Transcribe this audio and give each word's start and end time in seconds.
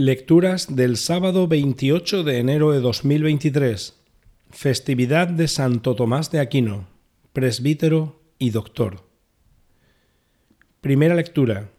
Lecturas 0.00 0.76
del 0.76 0.96
sábado 0.96 1.48
28 1.48 2.22
de 2.22 2.38
enero 2.38 2.70
de 2.70 2.78
2023, 2.78 4.00
festividad 4.48 5.26
de 5.26 5.48
Santo 5.48 5.96
Tomás 5.96 6.30
de 6.30 6.38
Aquino, 6.38 6.86
presbítero 7.32 8.22
y 8.38 8.50
doctor. 8.50 9.08
Primera 10.80 11.16
lectura. 11.16 11.70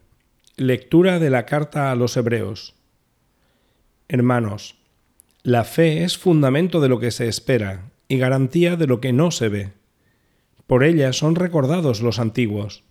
Lectura 0.56 1.18
de 1.18 1.30
la 1.30 1.46
carta 1.46 1.90
a 1.90 1.94
los 1.94 2.14
Hebreos. 2.18 2.74
Hermanos, 4.06 4.76
la 5.42 5.64
fe 5.64 6.04
es 6.04 6.18
fundamento 6.18 6.82
de 6.82 6.90
lo 6.90 7.00
que 7.00 7.12
se 7.12 7.26
espera 7.26 7.90
y 8.06 8.18
garantía 8.18 8.76
de 8.76 8.86
lo 8.86 9.00
que 9.00 9.14
no 9.14 9.30
se 9.30 9.48
ve. 9.48 9.72
Por 10.66 10.84
ella 10.84 11.14
son 11.14 11.36
recordados 11.36 12.02
los 12.02 12.18
antiguos 12.18 12.84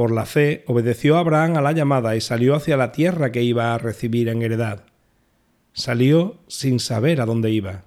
por 0.00 0.12
la 0.12 0.24
fe 0.24 0.64
obedeció 0.66 1.18
Abraham 1.18 1.58
a 1.58 1.60
la 1.60 1.72
llamada 1.72 2.16
y 2.16 2.22
salió 2.22 2.54
hacia 2.54 2.78
la 2.78 2.90
tierra 2.90 3.32
que 3.32 3.42
iba 3.42 3.74
a 3.74 3.76
recibir 3.76 4.30
en 4.30 4.40
heredad. 4.40 4.84
Salió 5.74 6.38
sin 6.48 6.80
saber 6.80 7.20
a 7.20 7.26
dónde 7.26 7.50
iba. 7.50 7.82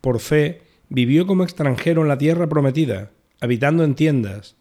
Por 0.00 0.20
fe 0.20 0.62
vivió 0.88 1.26
como 1.26 1.42
extranjero 1.42 2.02
en 2.02 2.08
la 2.08 2.18
tierra 2.18 2.48
prometida, 2.48 3.10
habitando 3.40 3.82
en 3.82 3.96
tiendas, 3.96 4.54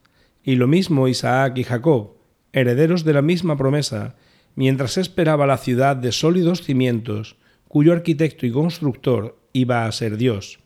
y 0.44 0.56
lo 0.56 0.66
mismo 0.66 1.08
Isaac 1.08 1.60
y 1.60 1.64
Jacob, 1.64 2.16
herederos 2.54 3.04
de 3.04 3.14
la 3.14 3.22
misma 3.22 3.56
promesa, 3.56 4.16
mientras 4.56 4.98
esperaba 4.98 5.46
la 5.46 5.60
ciudad 5.60 5.96
de 5.96 6.12
sólidos 6.12 6.64
cimientos, 6.64 7.36
cuyo 7.68 7.94
arquitecto 7.94 8.48
y 8.48 8.52
constructor 8.52 9.38
iba 9.54 9.86
a 9.86 9.92
ser 9.92 10.18
Dios. 10.18 10.58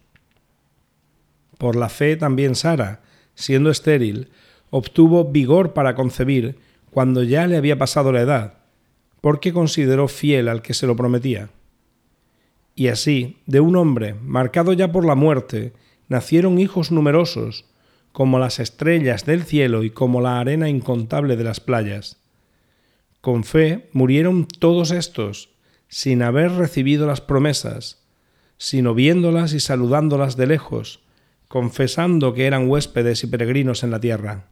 Por 1.58 1.76
la 1.76 1.90
fe 1.90 2.16
también 2.16 2.56
Sara, 2.56 3.02
siendo 3.36 3.70
estéril, 3.70 4.30
obtuvo 4.70 5.26
vigor 5.26 5.74
para 5.74 5.96
concebir 5.96 6.58
cuando 6.92 7.24
ya 7.24 7.48
le 7.48 7.58
había 7.58 7.78
pasado 7.78 8.12
la 8.12 8.22
edad, 8.22 8.54
porque 9.22 9.54
consideró 9.54 10.08
fiel 10.08 10.48
al 10.48 10.62
que 10.62 10.74
se 10.74 10.88
lo 10.88 10.96
prometía. 10.96 11.50
Y 12.76 12.88
así, 12.88 13.38
de 13.46 13.60
un 13.60 13.76
hombre 13.76 14.16
marcado 14.22 14.74
ya 14.74 14.92
por 14.92 15.06
la 15.06 15.16
muerte, 15.16 15.74
nacieron 16.08 16.60
hijos 16.60 16.92
numerosos, 16.92 17.66
como 18.12 18.40
las 18.40 18.60
estrellas 18.60 19.26
del 19.26 19.44
cielo 19.44 19.84
y 19.84 19.92
como 19.92 20.22
la 20.22 20.40
arena 20.40 20.70
incontable 20.70 21.36
de 21.36 21.44
las 21.44 21.60
playas. 21.60 22.18
Con 23.22 23.44
fe 23.44 23.90
murieron 23.92 24.48
todos 24.48 24.92
estos, 24.92 25.50
sin 25.88 26.22
haber 26.22 26.52
recibido 26.54 27.06
las 27.06 27.22
promesas, 27.22 28.04
sino 28.58 28.94
viéndolas 28.94 29.54
y 29.54 29.60
saludándolas 29.60 30.38
de 30.38 30.48
lejos, 30.48 31.02
confesando 31.48 32.34
que 32.34 32.46
eran 32.46 32.70
huéspedes 32.70 33.24
y 33.24 33.28
peregrinos 33.28 33.84
en 33.84 33.92
la 33.92 34.00
tierra. 34.00 34.48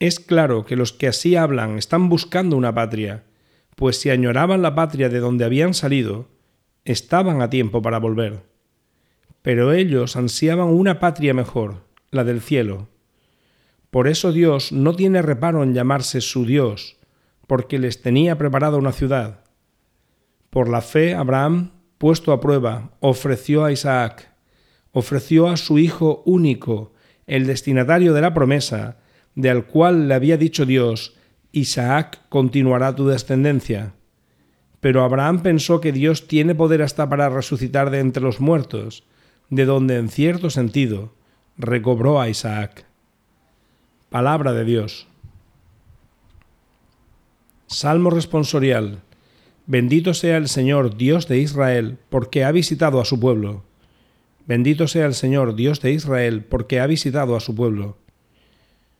Es 0.00 0.18
claro 0.18 0.64
que 0.64 0.76
los 0.76 0.94
que 0.94 1.08
así 1.08 1.36
hablan 1.36 1.76
están 1.76 2.08
buscando 2.08 2.56
una 2.56 2.74
patria, 2.74 3.24
pues 3.76 4.00
si 4.00 4.08
añoraban 4.08 4.62
la 4.62 4.74
patria 4.74 5.10
de 5.10 5.20
donde 5.20 5.44
habían 5.44 5.74
salido, 5.74 6.28
estaban 6.86 7.42
a 7.42 7.50
tiempo 7.50 7.82
para 7.82 7.98
volver. 7.98 8.42
Pero 9.42 9.72
ellos 9.74 10.16
ansiaban 10.16 10.68
una 10.68 11.00
patria 11.00 11.34
mejor, 11.34 11.84
la 12.10 12.24
del 12.24 12.40
cielo. 12.40 12.88
Por 13.90 14.08
eso 14.08 14.32
Dios 14.32 14.72
no 14.72 14.94
tiene 14.94 15.20
reparo 15.20 15.62
en 15.62 15.74
llamarse 15.74 16.22
su 16.22 16.46
Dios, 16.46 16.96
porque 17.46 17.78
les 17.78 18.00
tenía 18.00 18.38
preparada 18.38 18.78
una 18.78 18.92
ciudad. 18.92 19.44
Por 20.48 20.70
la 20.70 20.80
fe, 20.80 21.14
Abraham, 21.14 21.72
puesto 21.98 22.32
a 22.32 22.40
prueba, 22.40 22.92
ofreció 23.00 23.64
a 23.64 23.72
Isaac, 23.72 24.32
ofreció 24.92 25.48
a 25.48 25.58
su 25.58 25.78
hijo 25.78 26.22
único, 26.24 26.94
el 27.26 27.46
destinatario 27.46 28.14
de 28.14 28.22
la 28.22 28.32
promesa, 28.32 28.96
de 29.40 29.50
al 29.50 29.66
cual 29.66 30.08
le 30.08 30.14
había 30.14 30.36
dicho 30.36 30.66
Dios, 30.66 31.14
Isaac 31.52 32.20
continuará 32.28 32.94
tu 32.94 33.06
descendencia. 33.06 33.94
Pero 34.80 35.02
Abraham 35.02 35.42
pensó 35.42 35.80
que 35.80 35.92
Dios 35.92 36.28
tiene 36.28 36.54
poder 36.54 36.82
hasta 36.82 37.08
para 37.08 37.28
resucitar 37.28 37.90
de 37.90 38.00
entre 38.00 38.22
los 38.22 38.40
muertos, 38.40 39.04
de 39.48 39.64
donde 39.64 39.96
en 39.96 40.08
cierto 40.08 40.50
sentido 40.50 41.14
recobró 41.56 42.20
a 42.20 42.28
Isaac. 42.28 42.84
Palabra 44.10 44.52
de 44.52 44.64
Dios. 44.64 45.06
Salmo 47.66 48.10
responsorial. 48.10 49.00
Bendito 49.66 50.14
sea 50.14 50.36
el 50.36 50.48
Señor, 50.48 50.96
Dios 50.96 51.28
de 51.28 51.38
Israel, 51.38 51.98
porque 52.08 52.44
ha 52.44 52.52
visitado 52.52 53.00
a 53.00 53.04
su 53.04 53.20
pueblo. 53.20 53.64
Bendito 54.46 54.88
sea 54.88 55.06
el 55.06 55.14
Señor, 55.14 55.54
Dios 55.54 55.80
de 55.80 55.92
Israel, 55.92 56.44
porque 56.44 56.80
ha 56.80 56.86
visitado 56.86 57.36
a 57.36 57.40
su 57.40 57.54
pueblo 57.54 57.96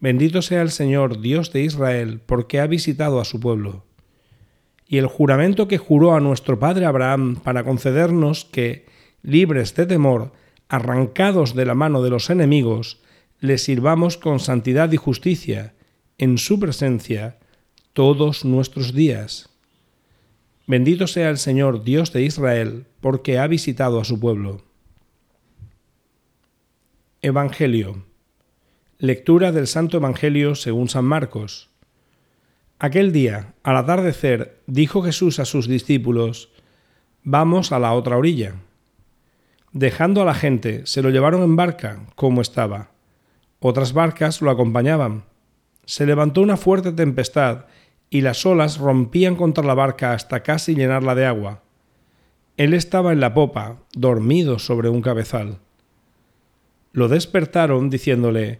Bendito 0.00 0.42
sea 0.42 0.62
el 0.62 0.70
Señor, 0.70 1.20
Dios 1.20 1.52
de 1.52 1.62
Israel, 1.62 2.20
porque 2.24 2.60
ha 2.60 2.66
visitado 2.66 3.20
a 3.20 3.24
su 3.24 3.40
pueblo. 3.40 3.84
Y 4.86 4.98
el 4.98 5.06
juramento 5.06 5.66
que 5.66 5.78
juró 5.78 6.14
a 6.14 6.20
nuestro 6.20 6.58
padre 6.58 6.86
Abraham 6.86 7.36
para 7.36 7.64
concedernos 7.64 8.44
que, 8.44 8.86
libres 9.22 9.74
de 9.74 9.86
temor, 9.86 10.32
arrancados 10.68 11.54
de 11.54 11.66
la 11.66 11.74
mano 11.74 12.00
de 12.02 12.10
los 12.10 12.30
enemigos, 12.30 13.00
le 13.40 13.58
sirvamos 13.58 14.16
con 14.16 14.38
santidad 14.38 14.90
y 14.92 14.96
justicia, 14.96 15.74
en 16.16 16.38
su 16.38 16.60
presencia, 16.60 17.38
todos 17.92 18.44
nuestros 18.44 18.94
días. 18.94 19.50
Bendito 20.66 21.06
sea 21.06 21.30
el 21.30 21.38
Señor, 21.38 21.82
Dios 21.82 22.12
de 22.12 22.22
Israel, 22.22 22.86
porque 23.00 23.38
ha 23.38 23.46
visitado 23.48 24.00
a 24.00 24.04
su 24.04 24.20
pueblo. 24.20 24.62
Evangelio 27.20 28.04
Lectura 29.00 29.52
del 29.52 29.68
Santo 29.68 29.98
Evangelio 29.98 30.56
según 30.56 30.88
San 30.88 31.04
Marcos. 31.04 31.70
Aquel 32.80 33.12
día, 33.12 33.54
al 33.62 33.76
atardecer, 33.76 34.60
dijo 34.66 35.02
Jesús 35.04 35.38
a 35.38 35.44
sus 35.44 35.68
discípulos, 35.68 36.50
Vamos 37.22 37.70
a 37.70 37.78
la 37.78 37.92
otra 37.92 38.16
orilla. 38.16 38.56
Dejando 39.70 40.20
a 40.20 40.24
la 40.24 40.34
gente, 40.34 40.84
se 40.84 41.00
lo 41.00 41.10
llevaron 41.10 41.44
en 41.44 41.54
barca, 41.54 42.06
como 42.16 42.40
estaba. 42.40 42.90
Otras 43.60 43.92
barcas 43.92 44.42
lo 44.42 44.50
acompañaban. 44.50 45.22
Se 45.84 46.04
levantó 46.04 46.40
una 46.40 46.56
fuerte 46.56 46.90
tempestad, 46.90 47.66
y 48.10 48.22
las 48.22 48.44
olas 48.44 48.78
rompían 48.78 49.36
contra 49.36 49.62
la 49.62 49.74
barca 49.74 50.12
hasta 50.12 50.42
casi 50.42 50.74
llenarla 50.74 51.14
de 51.14 51.24
agua. 51.24 51.62
Él 52.56 52.74
estaba 52.74 53.12
en 53.12 53.20
la 53.20 53.32
popa, 53.32 53.76
dormido 53.94 54.58
sobre 54.58 54.88
un 54.88 55.02
cabezal. 55.02 55.58
Lo 56.90 57.06
despertaron 57.06 57.90
diciéndole, 57.90 58.58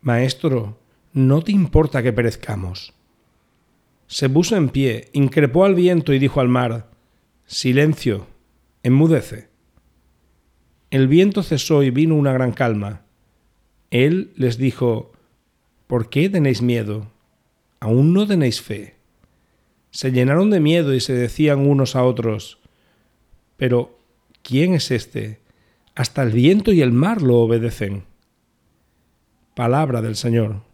Maestro, 0.00 0.78
¿no 1.12 1.42
te 1.42 1.50
importa 1.50 2.02
que 2.02 2.12
perezcamos? 2.12 2.94
Se 4.06 4.30
puso 4.30 4.56
en 4.56 4.68
pie, 4.68 5.08
increpó 5.12 5.64
al 5.64 5.74
viento 5.74 6.12
y 6.12 6.18
dijo 6.18 6.40
al 6.40 6.48
mar, 6.48 6.88
Silencio, 7.46 8.26
enmudece. 8.82 9.48
El 10.90 11.08
viento 11.08 11.42
cesó 11.42 11.82
y 11.82 11.90
vino 11.90 12.14
una 12.14 12.32
gran 12.32 12.52
calma. 12.52 13.02
Él 13.90 14.32
les 14.36 14.56
dijo, 14.56 15.12
¿por 15.86 16.10
qué 16.10 16.28
tenéis 16.30 16.62
miedo? 16.62 17.10
¿Aún 17.80 18.12
no 18.12 18.26
tenéis 18.26 18.62
fe? 18.62 18.94
Se 19.90 20.12
llenaron 20.12 20.50
de 20.50 20.60
miedo 20.60 20.94
y 20.94 21.00
se 21.00 21.14
decían 21.14 21.68
unos 21.68 21.96
a 21.96 22.04
otros, 22.04 22.58
pero 23.56 23.98
¿quién 24.42 24.74
es 24.74 24.90
este? 24.90 25.40
Hasta 25.94 26.22
el 26.22 26.30
viento 26.30 26.72
y 26.72 26.82
el 26.82 26.92
mar 26.92 27.20
lo 27.20 27.38
obedecen. 27.38 28.07
Palabra 29.58 30.00
del 30.00 30.14
Señor. 30.14 30.67